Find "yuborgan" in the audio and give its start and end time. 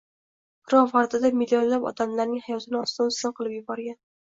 3.63-4.07